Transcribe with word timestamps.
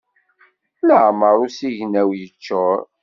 Iɛemmer 0.93 1.35
usigna-w, 1.45 2.09
yeččur. 2.21 2.79